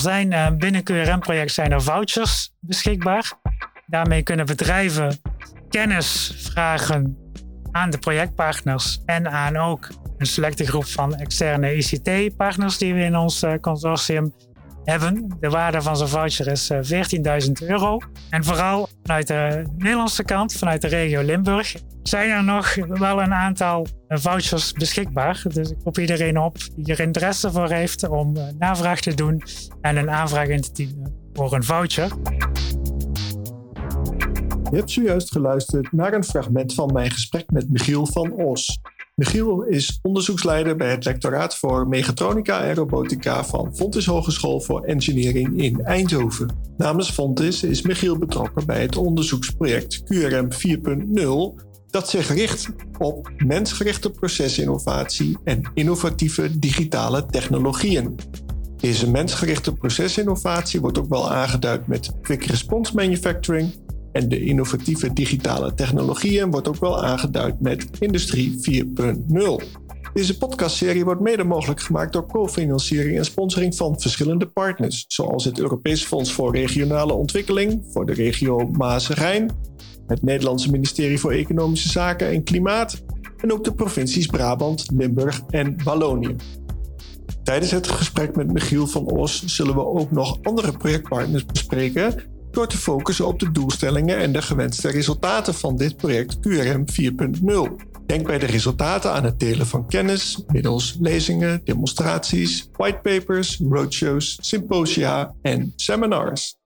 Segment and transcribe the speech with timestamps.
[0.00, 3.32] Er zijn uh, binnen QRM-project zijn er vouchers beschikbaar.
[3.86, 5.20] Daarmee kunnen bedrijven
[5.68, 7.16] kennis vragen
[7.70, 9.88] aan de projectpartners en aan ook
[10.18, 14.34] een selecte groep van externe ICT-partners die we in ons uh, consortium
[14.84, 15.36] hebben.
[15.40, 16.72] De waarde van zo'n voucher is
[17.46, 17.98] 14.000 euro.
[18.30, 23.34] En vooral vanuit de Nederlandse kant, vanuit de regio Limburg, zijn er nog wel een
[23.34, 25.42] aantal vouchers beschikbaar.
[25.48, 29.42] Dus ik roep iedereen op die er interesse voor heeft om navraag te doen
[29.80, 32.08] en een aanvraag in te dienen voor een voucher.
[34.70, 38.80] Je hebt zojuist geluisterd naar een fragment van mijn gesprek met Michiel van Os.
[39.20, 45.62] Michiel is onderzoeksleider bij het lectoraat voor mechatronica en robotica van Fontis Hogeschool voor Engineering
[45.62, 46.56] in Eindhoven.
[46.76, 50.48] Namens Fontis is Michiel betrokken bij het onderzoeksproject QRM
[51.60, 58.16] 4.0 dat zich richt op mensgerichte procesinnovatie en innovatieve digitale technologieën.
[58.76, 63.72] Deze mensgerichte procesinnovatie wordt ook wel aangeduid met quick response manufacturing
[64.12, 69.80] en de innovatieve digitale technologieën wordt ook wel aangeduid met Industrie 4.0.
[70.12, 75.58] Deze podcastserie wordt mede mogelijk gemaakt door co-financiering en sponsoring van verschillende partners, zoals het
[75.58, 79.50] Europees Fonds voor Regionale Ontwikkeling voor de regio Maas-Rijn,
[80.06, 83.02] het Nederlandse ministerie voor Economische Zaken en Klimaat
[83.36, 86.36] en ook de provincies Brabant, Limburg en Wallonië.
[87.42, 92.14] Tijdens het gesprek met Michiel van Os zullen we ook nog andere projectpartners bespreken
[92.50, 97.88] door te focussen op de doelstellingen en de gewenste resultaten van dit project QRM 4.0.
[98.06, 105.34] Denk bij de resultaten aan het delen van kennis middels lezingen, demonstraties, whitepapers, roadshows, symposia
[105.42, 106.59] en seminars.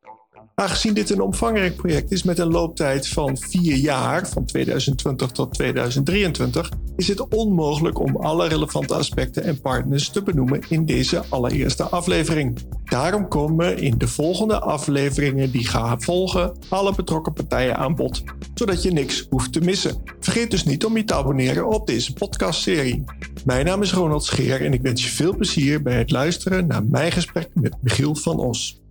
[0.57, 5.55] Aangezien dit een omvangrijk project is met een looptijd van vier jaar, van 2020 tot
[5.55, 11.83] 2023, is het onmogelijk om alle relevante aspecten en partners te benoemen in deze allereerste
[11.83, 12.59] aflevering.
[12.85, 18.23] Daarom komen in de volgende afleveringen die gaan volgen alle betrokken partijen aan bod,
[18.55, 20.03] zodat je niks hoeft te missen.
[20.21, 23.05] Vergeet dus niet om je te abonneren op deze podcastserie.
[23.45, 26.85] Mijn naam is Ronald Scheer en ik wens je veel plezier bij het luisteren naar
[26.85, 28.83] mijn gesprek met Michiel van Os.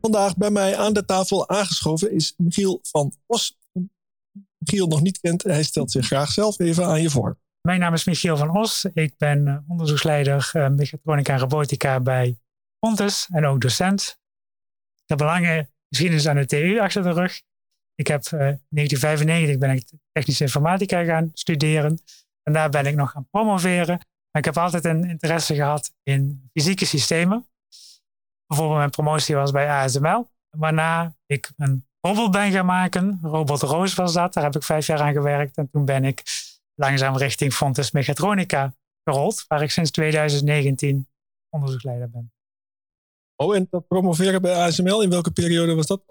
[0.00, 3.58] Vandaag bij mij aan de tafel aangeschoven is Michiel van Os.
[4.58, 7.38] Michiel nog niet kent, hij stelt zich graag zelf even aan je voor.
[7.60, 8.84] Mijn naam is Michiel van Os.
[8.92, 12.38] Ik ben eh, onderzoeksleider uh, mechatronica en robotica bij
[12.78, 14.18] Pontus en ook docent.
[14.94, 17.42] Ik heb een lange geschiedenis aan de TU achter de rug.
[17.94, 21.98] Ik heb uh, in 1995 ben ik technische informatica gaan studeren.
[22.42, 23.98] En daar ben ik nog gaan promoveren.
[24.30, 27.48] Maar ik heb altijd een interesse gehad in fysieke systemen
[28.48, 30.30] bijvoorbeeld mijn promotie was bij ASML.
[30.50, 33.18] Waarna ik een robot ben gaan maken.
[33.22, 34.32] Robot Roos was dat.
[34.32, 35.56] Daar heb ik vijf jaar aan gewerkt.
[35.56, 36.22] En toen ben ik
[36.74, 39.44] langzaam richting Fontes Mechatronica gerold.
[39.48, 41.08] Waar ik sinds 2019
[41.50, 42.32] onderzoeksleider ben.
[43.36, 46.02] Oh, en dat promoveren bij ASML, in welke periode was dat?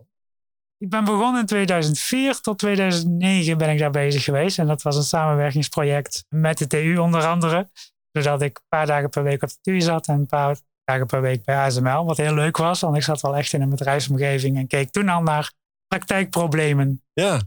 [0.77, 4.59] Ik ben begonnen in 2004 tot 2009 ben ik daar bezig geweest.
[4.59, 7.69] En dat was een samenwerkingsproject met de TU onder andere.
[8.11, 11.05] Zodat ik een paar dagen per week op de TU zat en een paar dagen
[11.05, 12.05] per week bij ASML.
[12.05, 15.09] Wat heel leuk was, want ik zat wel echt in een bedrijfsomgeving en keek toen
[15.09, 15.51] al naar
[15.87, 17.03] praktijkproblemen.
[17.13, 17.41] Ja,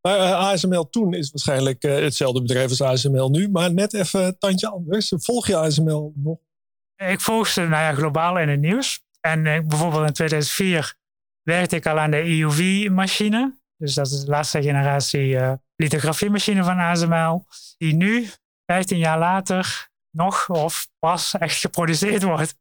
[0.00, 3.94] maar uh, eh, ASML toen is waarschijnlijk uh, hetzelfde bedrijf als ASML nu, maar net
[3.94, 5.12] even een tandje anders.
[5.16, 6.38] Volg je ASML nog?
[6.96, 9.02] Ik volg ze nou ja, globaal in het nieuws.
[9.20, 10.94] En uh, bijvoorbeeld in 2004
[11.42, 13.58] werkte ik al aan de EUV-machine.
[13.76, 15.38] Dus dat is de laatste generatie
[15.76, 17.46] lithografiemachine van ASML.
[17.78, 18.28] Die nu,
[18.66, 22.54] 15 jaar later, nog of pas echt geproduceerd wordt.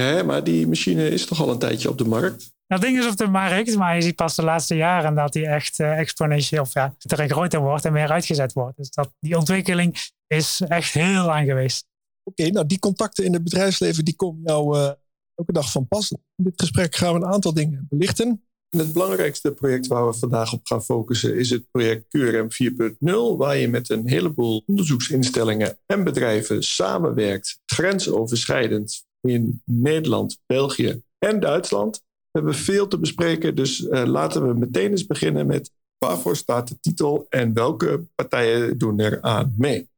[0.00, 2.52] Nee, maar die machine is toch al een tijdje op de markt?
[2.66, 5.46] Dat ding is op de markt, maar je ziet pas de laatste jaren dat die
[5.46, 8.76] echt uh, exponentieel of ja, groter wordt en meer uitgezet wordt.
[8.76, 9.96] Dus dat, die ontwikkeling
[10.26, 11.86] is echt heel lang geweest.
[12.22, 14.90] Oké, nou die contacten in het bedrijfsleven die komen jou uh,
[15.34, 16.10] elke dag van pas.
[16.10, 18.44] In dit gesprek gaan we een aantal dingen belichten.
[18.68, 23.56] het belangrijkste project waar we vandaag op gaan focussen is het project QRM 4.0, waar
[23.56, 31.96] je met een heleboel onderzoeksinstellingen en bedrijven samenwerkt, grensoverschrijdend in Nederland, België en Duitsland.
[32.30, 36.68] We hebben veel te bespreken, dus uh, laten we meteen eens beginnen met waarvoor staat
[36.68, 39.88] de titel en welke partijen doen er aan mee?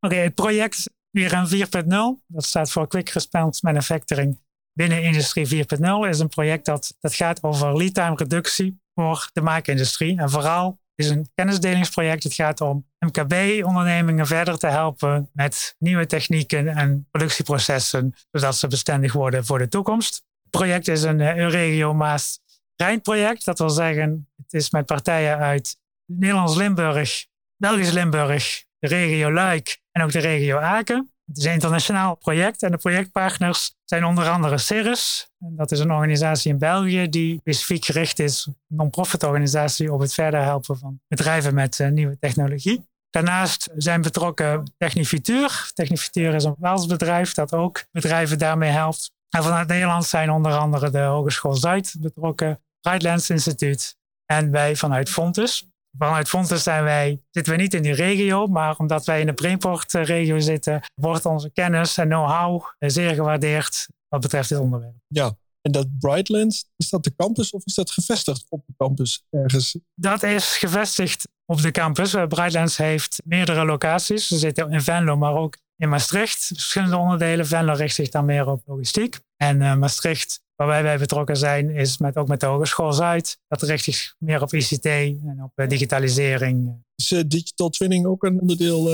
[0.00, 4.38] Oké, het project URM 4.0, dat staat voor Quick Response Manufacturing
[4.72, 9.40] binnen Industrie 4.0, is een project dat, dat gaat over lead time reductie voor de
[9.40, 10.18] maakindustrie.
[10.18, 12.22] En vooral is een kennisdelingsproject.
[12.22, 19.12] Het gaat om MKB-ondernemingen verder te helpen met nieuwe technieken en productieprocessen, zodat ze bestendig
[19.12, 20.14] worden voor de toekomst.
[20.42, 22.40] Het project is een uh, Euregio Maas
[22.76, 23.44] Rijn-project.
[23.44, 27.26] Dat wil zeggen, het is met partijen uit Nederlands Limburg,
[27.56, 31.15] Belgisch Limburg, de regio Luik en ook de regio Aken.
[31.26, 35.30] Het is een internationaal project en de projectpartners zijn onder andere Cirrus.
[35.38, 40.14] Dat is een organisatie in België die specifiek gericht is, een non-profit organisatie, op het
[40.14, 42.84] verder helpen van bedrijven met uh, nieuwe technologie.
[43.10, 45.70] Daarnaast zijn betrokken Technifituur.
[45.74, 49.10] Technifituur is een Waals bedrijf dat ook bedrijven daarmee helpt.
[49.30, 53.96] En vanuit Nederland zijn onder andere de Hogeschool Zuid betrokken, Brightlands Instituut
[54.26, 55.68] en wij vanuit Fontes.
[55.98, 59.32] Vanuit Fontes zijn wij, zitten we niet in die regio, maar omdat wij in de
[59.32, 64.94] Brainport-regio zitten, wordt onze kennis en know-how zeer gewaardeerd wat betreft dit onderwerp.
[65.06, 69.24] Ja, en dat Brightlands, is dat de campus of is dat gevestigd op de campus
[69.30, 69.78] ergens?
[69.94, 72.14] Dat is gevestigd op de campus.
[72.14, 74.26] Eh, Brightlands heeft meerdere locaties.
[74.26, 76.46] Ze zitten in Venlo, maar ook in Maastricht.
[76.46, 77.46] Verschillende onderdelen.
[77.46, 79.18] Venlo richt zich dan meer op logistiek.
[79.36, 83.38] En uh, Maastricht, waar wij bij betrokken zijn, is met, ook met de Hogeschool Zuid.
[83.48, 86.84] Dat richt zich meer op ICT en op uh, digitalisering.
[86.94, 88.84] Is digital twinning ook een onderdeel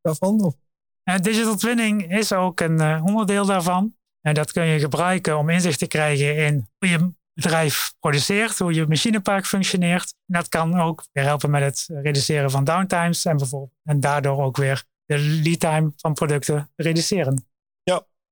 [0.00, 0.44] daarvan?
[0.44, 0.54] Of?
[1.20, 3.94] digital twinning is ook een onderdeel daarvan.
[4.20, 8.72] En dat kun je gebruiken om inzicht te krijgen in hoe je bedrijf produceert, hoe
[8.72, 10.14] je machinepark functioneert.
[10.26, 14.42] En dat kan ook weer helpen met het reduceren van downtimes en, bijvoorbeeld, en daardoor
[14.42, 17.46] ook weer de lead time van producten reduceren.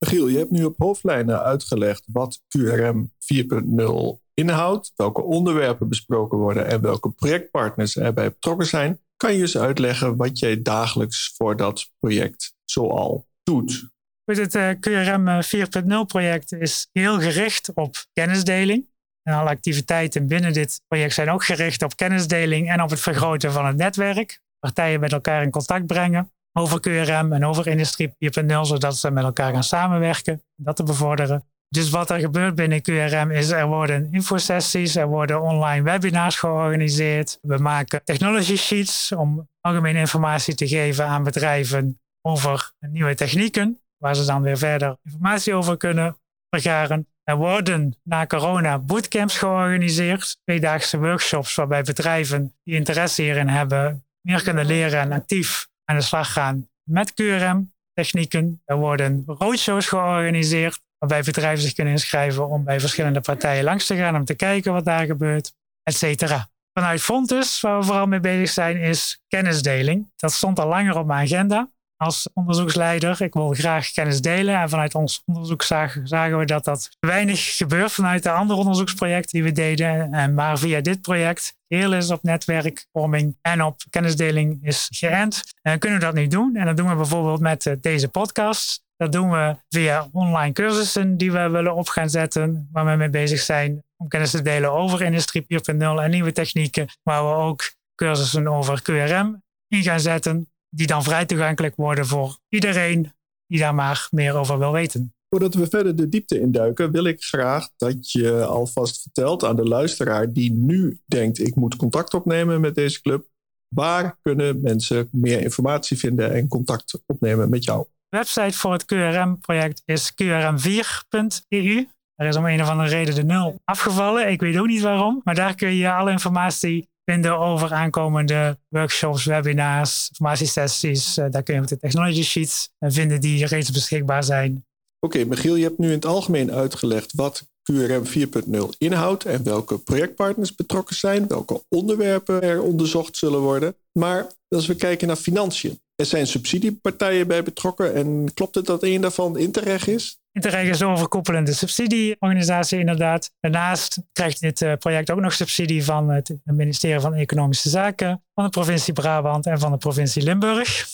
[0.07, 6.67] Giel, je hebt nu op hoofdlijnen uitgelegd wat QRM 4.0 inhoudt, welke onderwerpen besproken worden
[6.67, 9.01] en welke projectpartners erbij betrokken zijn.
[9.17, 13.93] Kan je eens uitleggen wat jij dagelijks voor dat project zoal doet?
[14.25, 15.43] Het uh, QRM
[15.85, 18.93] 4.0 project is heel gericht op kennisdeling.
[19.23, 23.53] En alle activiteiten binnen dit project zijn ook gericht op kennisdeling en op het vergroten
[23.53, 24.41] van het netwerk.
[24.59, 29.25] Partijen met elkaar in contact brengen over QRM en over Industrie 4.0, zodat ze met
[29.25, 31.45] elkaar gaan samenwerken, dat te bevorderen.
[31.69, 37.39] Dus wat er gebeurt binnen QRM is er worden infosessies, er worden online webinars georganiseerd.
[37.43, 44.15] We maken technology sheets om algemene informatie te geven aan bedrijven over nieuwe technieken, waar
[44.15, 46.17] ze dan weer verder informatie over kunnen
[46.51, 47.07] vergaren.
[47.23, 54.43] Er worden na corona bootcamps georganiseerd, tweedaagse workshops waarbij bedrijven die interesse hierin hebben meer
[54.43, 58.63] kunnen leren en actief aan de slag gaan met QRM-technieken.
[58.65, 63.97] Er worden roadshows georganiseerd waarbij bedrijven zich kunnen inschrijven om bij verschillende partijen langs te
[63.97, 66.49] gaan om te kijken wat daar gebeurt, et cetera.
[66.73, 70.13] Vanuit Fontes, waar we vooral mee bezig zijn, is kennisdeling.
[70.17, 71.69] Dat stond al langer op mijn agenda
[72.05, 73.23] als onderzoeksleider.
[73.23, 74.61] Ik wil graag kennis delen.
[74.61, 79.43] En vanuit ons onderzoek zagen, we dat dat weinig gebeurt vanuit de andere onderzoeksprojecten die
[79.43, 80.13] we deden.
[80.13, 85.43] En maar via dit project heel is op netwerkvorming en op kennisdeling is geënt.
[85.63, 86.57] En kunnen we dat nu doen?
[86.57, 88.83] En dat doen we bijvoorbeeld met eh, deze podcast.
[88.97, 93.11] Dat doen we via online cursussen die we willen op gaan zetten, waar we mee
[93.11, 97.73] bezig zijn om kennis te delen over Industrie 4.0 en nieuwe technieken, waar we ook
[97.95, 103.13] cursussen over QRM in gaan zetten die dan vrij toegankelijk worden voor iedereen
[103.47, 105.15] die daar maar meer over wil weten.
[105.29, 109.65] Voordat we verder de diepte induiken, wil ik graag dat je alvast vertelt aan de
[109.65, 113.27] luisteraar die nu denkt: ik moet contact opnemen met deze club.
[113.69, 117.87] Waar kunnen mensen meer informatie vinden en contact opnemen met jou?
[118.09, 121.87] De website voor het QRM-project is qrm4.eu.
[122.15, 124.31] Er is om een of andere reden de nul afgevallen.
[124.31, 125.21] Ik weet ook niet waarom.
[125.25, 131.19] Maar daar kun je alle informatie vinden over aankomende workshops, webinars, informatiesessies.
[131.19, 134.65] Uh, daar kun je ook de technology sheets uh, vinden die reeds beschikbaar zijn.
[135.01, 139.79] Oké, Michiel, je hebt nu in het algemeen uitgelegd wat QRM 4.0 inhoudt en welke
[139.79, 143.75] projectpartners betrokken zijn, welke onderwerpen er onderzocht zullen worden.
[143.93, 148.83] Maar als we kijken naar financiën, er zijn subsidiepartijen bij betrokken en klopt het dat
[148.83, 150.19] een daarvan Interreg is?
[150.35, 153.33] Interreg is een overkoepelende subsidieorganisatie inderdaad.
[153.41, 158.45] Daarnaast krijgt dit eh, project ook nog subsidie van het ministerie van Economische Zaken, van
[158.45, 160.89] de provincie Brabant en van de provincie Limburg.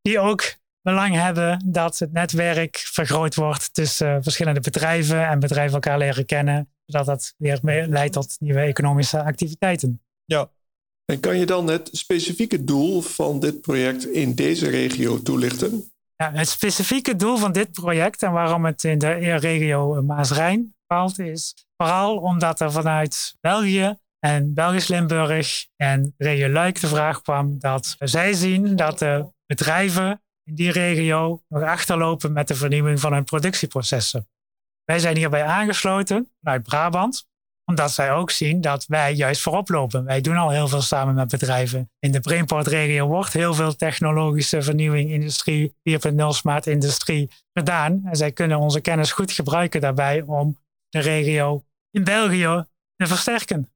[0.00, 5.98] Die ook belang hebben dat het netwerk vergroot wordt tussen verschillende bedrijven en bedrijven elkaar
[5.98, 10.02] leren kennen, zodat dat weer leidt tot nieuwe economische activiteiten.
[10.24, 10.50] Ja,
[11.04, 15.90] en kan je dan het specifieke doel van dit project in deze regio toelichten?
[16.16, 21.66] Het specifieke doel van dit project en waarom het in de regio Maas-Rijn valt, is
[21.76, 28.32] vooral omdat er vanuit België en Belgisch-Limburg en regio Luik de vraag kwam dat zij
[28.32, 34.28] zien dat de bedrijven in die regio nog achterlopen met de vernieuwing van hun productieprocessen.
[34.84, 37.26] Wij zijn hierbij aangesloten vanuit Brabant,
[37.70, 40.04] omdat zij ook zien dat wij juist voorop lopen.
[40.04, 41.90] Wij doen al heel veel samen met bedrijven.
[41.98, 48.00] In de Brainport-regio wordt heel veel technologische vernieuwing, industrie 4.0 smart industrie gedaan.
[48.04, 50.58] En zij kunnen onze kennis goed gebruiken daarbij om
[50.88, 52.64] de regio in België
[52.96, 53.70] te versterken.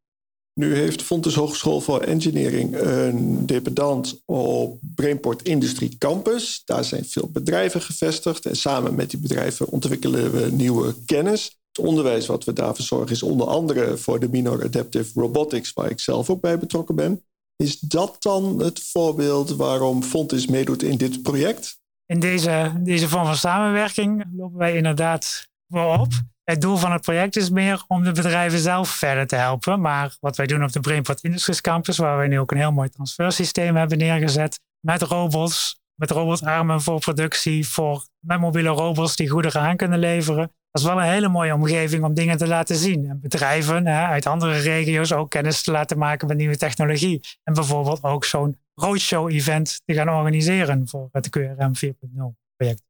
[0.54, 6.62] Nu heeft Fontes Hogeschool voor Engineering een dependant op Brainport Industrie Campus.
[6.64, 11.60] Daar zijn veel bedrijven gevestigd en samen met die bedrijven ontwikkelen we nieuwe kennis.
[11.72, 15.90] Het onderwijs wat we daar verzorgen is onder andere voor de Minor Adaptive Robotics, waar
[15.90, 17.24] ik zelf ook bij betrokken ben.
[17.56, 21.78] Is dat dan het voorbeeld waarom Fontes meedoet in dit project?
[22.06, 26.12] In deze, deze vorm van samenwerking lopen wij inderdaad voorop.
[26.44, 29.80] Het doel van het project is meer om de bedrijven zelf verder te helpen.
[29.80, 32.72] Maar wat wij doen op de Brainport Industries Campus, waar wij nu ook een heel
[32.72, 39.28] mooi transfersysteem hebben neergezet, met robots, met robotarmen voor productie, voor, met mobiele robots die
[39.28, 40.52] goederen aan kunnen leveren.
[40.71, 43.09] Dat is wel een hele mooie omgeving om dingen te laten zien.
[43.09, 47.21] En bedrijven hè, uit andere regio's ook kennis te laten maken met nieuwe technologie.
[47.45, 51.92] En bijvoorbeeld ook zo'n roadshow-event te gaan organiseren voor het QRM 4.0
[52.57, 52.89] project.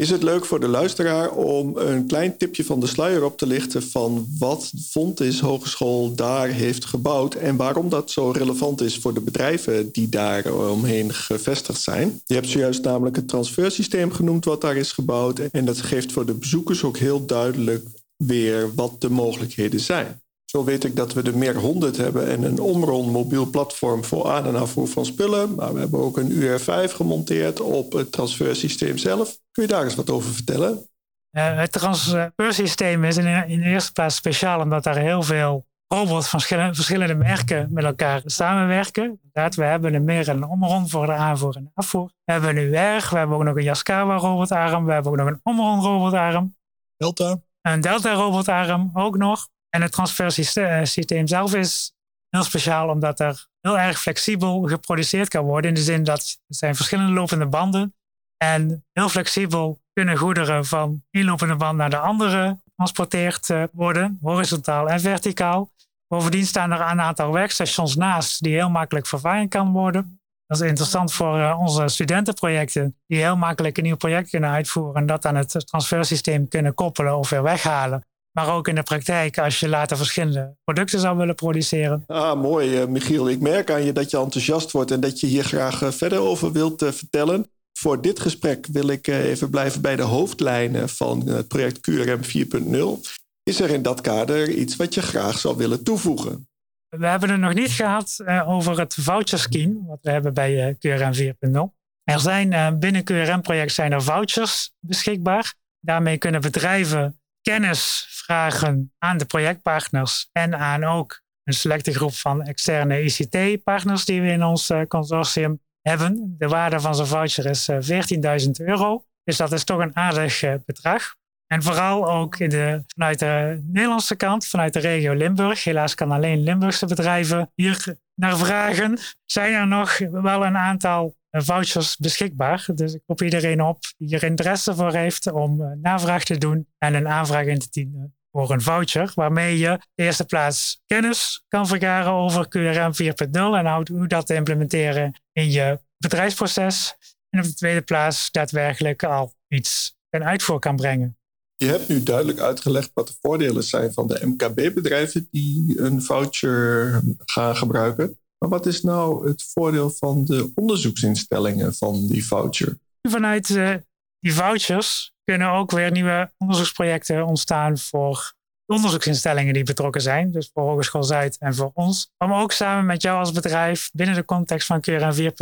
[0.00, 3.46] Is het leuk voor de luisteraar om een klein tipje van de sluier op te
[3.46, 9.14] lichten van wat Fontis Hogeschool daar heeft gebouwd en waarom dat zo relevant is voor
[9.14, 12.20] de bedrijven die daar omheen gevestigd zijn?
[12.26, 16.26] Je hebt zojuist namelijk het transfersysteem genoemd wat daar is gebouwd en dat geeft voor
[16.26, 20.20] de bezoekers ook heel duidelijk weer wat de mogelijkheden zijn.
[20.50, 24.30] Zo weet ik dat we de meer 100 hebben en een Omron mobiel platform voor
[24.30, 25.54] aan- en afvoer van spullen.
[25.54, 29.38] Maar we hebben ook een UR5 gemonteerd op het transfersysteem zelf.
[29.50, 30.88] Kun je daar eens wat over vertellen?
[31.36, 36.28] Uh, het transfersysteem is in, in, de eerste plaats speciaal omdat daar heel veel robots
[36.28, 39.04] van verschillende, verschillende merken met elkaar samenwerken.
[39.04, 42.10] Inderdaad, we hebben een meer een Omron voor de aanvoer en de afvoer.
[42.24, 45.26] We hebben een UR, we hebben ook nog een Yaskawa robotarm, we hebben ook nog
[45.26, 46.56] een Omron robotarm.
[46.96, 47.40] Delta.
[47.62, 49.48] Een Delta robotarm ook nog.
[49.70, 51.92] En het transfersysteem zelf is
[52.28, 55.68] heel speciaal omdat er heel erg flexibel geproduceerd kan worden.
[55.68, 57.94] In de zin dat er zijn verschillende lopende banden.
[58.36, 64.18] En heel flexibel kunnen goederen van één lopende band naar de andere getransporteerd eh, worden,
[64.22, 65.70] horizontaal en verticaal.
[66.08, 70.20] Bovendien staan er een aantal werkstations naast die heel makkelijk vervangen kan worden.
[70.46, 74.94] Dat is interessant voor eh, onze studentenprojecten, die heel makkelijk een nieuw project kunnen uitvoeren
[74.94, 78.04] en dat aan het transfersysteem kunnen koppelen of weer weghalen.
[78.32, 82.04] Maar ook in de praktijk, als je later verschillende producten zou willen produceren.
[82.06, 83.28] Ah, mooi, uh, Michiel.
[83.28, 86.18] Ik merk aan je dat je enthousiast wordt en dat je hier graag uh, verder
[86.18, 87.50] over wilt uh, vertellen.
[87.72, 93.10] Voor dit gesprek wil ik even blijven bij de hoofdlijnen van het project QRM 4.0.
[93.42, 96.48] Is er in dat kader iets wat je graag zou willen toevoegen?
[96.88, 101.12] We hebben het nog niet gehad over het voucher scheme, wat we hebben bij QRM
[101.14, 101.60] 4.0.
[102.04, 105.54] Er zijn binnen QRM-project zijn er vouchers beschikbaar.
[105.80, 112.42] Daarmee kunnen bedrijven kennis vragen aan de projectpartners en aan ook een selecte groep van
[112.42, 116.34] externe ICT-partners die we in ons uh, consortium hebben.
[116.38, 119.04] De waarde van zo'n voucher is uh, 14.000 euro.
[119.24, 121.14] Dus dat is toch een aardig uh, bedrag.
[121.46, 125.64] En vooral ook de, vanuit de Nederlandse kant, vanuit de regio Limburg.
[125.64, 128.98] Helaas kan alleen Limburgse bedrijven hier naar vragen.
[129.26, 132.66] Zijn er nog wel een aantal vouchers beschikbaar.
[132.74, 136.94] Dus ik roep iedereen op die er interesse voor heeft om navraag te doen en
[136.94, 141.66] een aanvraag in te dienen voor een voucher, waarmee je de eerste plaats kennis kan
[141.66, 146.94] vergaren over QRM 4.0 en hoe dat te implementeren in je bedrijfsproces.
[147.30, 151.18] En op de tweede plaats daadwerkelijk al iets ten uitvoer kan brengen.
[151.56, 157.02] Je hebt nu duidelijk uitgelegd wat de voordelen zijn van de MKB-bedrijven die een voucher
[157.24, 158.19] gaan gebruiken.
[158.40, 162.78] Maar wat is nou het voordeel van de onderzoeksinstellingen van die voucher?
[163.02, 163.74] Vanuit uh,
[164.20, 168.32] die vouchers kunnen ook weer nieuwe onderzoeksprojecten ontstaan voor
[168.66, 170.30] onderzoeksinstellingen die betrokken zijn.
[170.30, 172.12] Dus voor Hogeschool Zuid en voor ons.
[172.18, 175.32] Om ook samen met jou als bedrijf binnen de context van QRN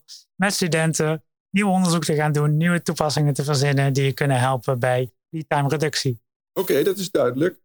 [0.00, 4.38] 4.0 met studenten nieuw onderzoek te gaan doen, nieuwe toepassingen te verzinnen die je kunnen
[4.38, 6.20] helpen bij die time reductie.
[6.52, 7.56] Oké, dat is duidelijk.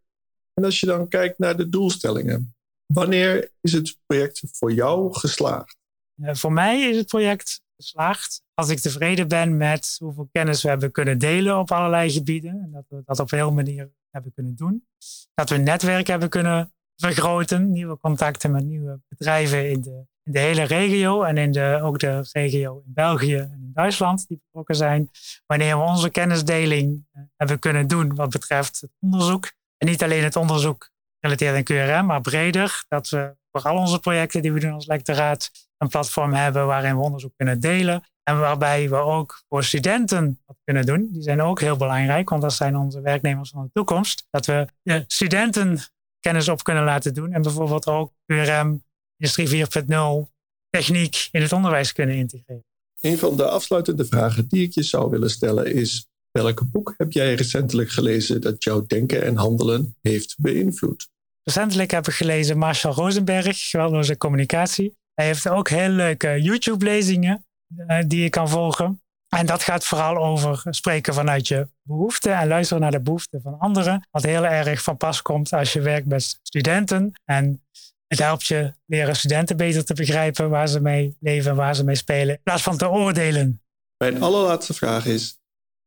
[0.54, 2.53] En als je dan kijkt naar de doelstellingen,
[2.86, 5.76] wanneer is het project voor jou geslaagd?
[6.16, 10.92] voor mij is het project geslaagd als ik tevreden ben met hoeveel kennis we hebben
[10.92, 12.50] kunnen delen op allerlei gebieden.
[12.50, 14.86] En dat we dat op heel manier hebben kunnen doen.
[15.34, 17.70] Dat we een netwerk hebben kunnen vergroten.
[17.70, 21.22] Nieuwe contacten met nieuwe bedrijven in de, in de hele regio.
[21.22, 25.10] En in de, ook de regio in België en in Duitsland die betrokken zijn.
[25.46, 29.52] Wanneer we onze kennisdeling eh, hebben kunnen doen wat betreft het onderzoek.
[29.76, 30.92] En niet alleen het onderzoek
[31.24, 32.84] gerelateerd aan QRM, maar breder.
[32.88, 36.96] Dat we voor al onze projecten die we doen als lectoraat een platform hebben waarin
[36.96, 38.02] we onderzoek kunnen delen.
[38.22, 41.08] En waarbij we ook voor studenten wat kunnen doen.
[41.12, 44.26] Die zijn ook heel belangrijk, want dat zijn onze werknemers van de toekomst.
[44.30, 45.78] Dat we de studenten
[46.20, 47.32] kennis op kunnen laten doen.
[47.32, 48.84] En bijvoorbeeld ook URM,
[49.16, 50.30] Industrie 4.0,
[50.70, 52.64] techniek in het onderwijs kunnen integreren.
[53.00, 57.12] Een van de afsluitende vragen die ik je zou willen stellen is: welk boek heb
[57.12, 61.12] jij recentelijk gelezen dat jouw denken en handelen heeft beïnvloed?
[61.44, 64.96] Recentelijk heb ik gelezen Marshall Rosenberg, geweldloze communicatie.
[65.14, 67.46] Hij heeft ook heel leuke YouTube-lezingen
[67.76, 69.02] uh, die je kan volgen.
[69.28, 73.58] En dat gaat vooral over spreken vanuit je behoeften en luisteren naar de behoeften van
[73.58, 74.08] anderen.
[74.10, 77.12] Wat heel erg van pas komt als je werkt met studenten.
[77.24, 77.62] En
[78.06, 81.94] het helpt je leren studenten beter te begrijpen waar ze mee leven, waar ze mee
[81.94, 83.62] spelen, in plaats van te oordelen.
[83.96, 85.38] Mijn allerlaatste vraag is: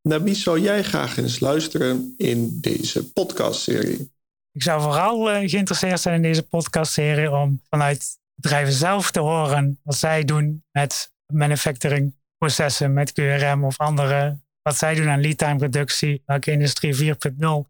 [0.01, 4.15] naar wie zou jij graag eens luisteren in deze podcastserie?
[4.57, 9.79] Ik zou vooral uh, geïnteresseerd zijn in deze podcastserie om vanuit bedrijven zelf te horen
[9.83, 14.39] wat zij doen met manufacturing processen, met QRM of andere.
[14.61, 17.13] Wat zij doen aan lead time reductie, welke industrie 4.0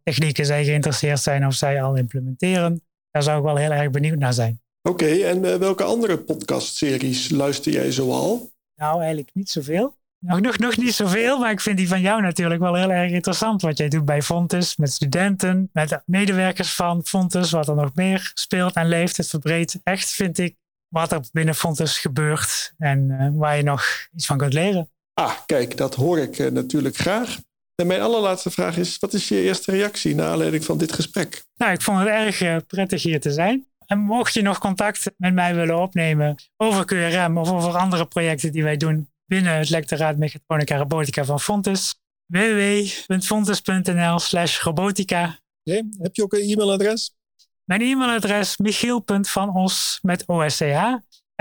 [0.03, 2.83] technieken zij geïnteresseerd zijn of zij al implementeren.
[3.11, 4.61] Daar zou ik wel heel erg benieuwd naar zijn.
[4.81, 8.51] Oké, en uh, welke andere podcastseries luister jij zoal?
[8.75, 9.95] Nou, eigenlijk niet zoveel.
[10.27, 13.11] Nog, nog, nog niet zoveel, maar ik vind die van jou natuurlijk wel heel erg
[13.11, 13.61] interessant.
[13.61, 18.31] Wat jij doet bij Fontes, met studenten, met medewerkers van Fontes, wat er nog meer
[18.33, 19.17] speelt en leeft.
[19.17, 20.55] Het verbreedt echt, vind ik,
[20.87, 24.89] wat er binnen Fontes gebeurt en uh, waar je nog iets van kunt leren.
[25.13, 27.37] Ah, kijk, dat hoor ik uh, natuurlijk graag.
[27.75, 31.43] En mijn allerlaatste vraag is: wat is je eerste reactie naar aanleiding van dit gesprek?
[31.55, 33.67] Nou, ik vond het erg uh, prettig hier te zijn.
[33.85, 38.51] En mocht je nog contact met mij willen opnemen over QRM of over andere projecten
[38.51, 45.39] die wij doen binnen het lectoraat Mechatronica Robotica van Fontes, www.fontes.nl slash robotica.
[45.63, 45.83] Okay.
[45.97, 47.15] Heb je ook een e-mailadres?
[47.63, 50.61] Mijn e-mailadres michiel.vanos met osch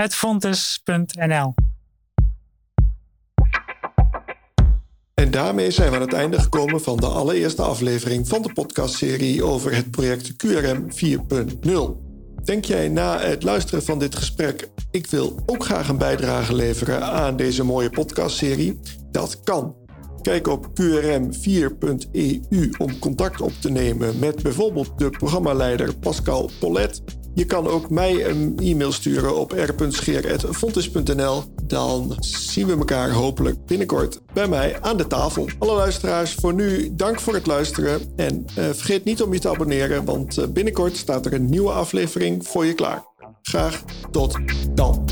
[0.09, 1.53] fontes.nl
[5.13, 9.43] En daarmee zijn we aan het einde gekomen van de allereerste aflevering van de podcastserie
[9.43, 10.87] over het project QRM
[11.99, 12.06] 4.0.
[12.47, 17.03] Denk jij na het luisteren van dit gesprek, ik wil ook graag een bijdrage leveren
[17.03, 18.79] aan deze mooie podcastserie?
[19.11, 19.75] Dat kan.
[20.21, 27.01] Kijk op qrm4.eu om contact op te nemen met bijvoorbeeld de programmaleider Pascal Polet.
[27.33, 31.43] Je kan ook mij een e-mail sturen op r.scheer.fontis.nl.
[31.67, 35.49] Dan zien we elkaar hopelijk binnenkort bij mij aan de tafel.
[35.59, 38.01] Alle luisteraars, voor nu dank voor het luisteren.
[38.15, 41.71] En uh, vergeet niet om je te abonneren, want uh, binnenkort staat er een nieuwe
[41.71, 43.05] aflevering voor je klaar.
[43.41, 44.37] Graag tot
[44.73, 45.05] dan.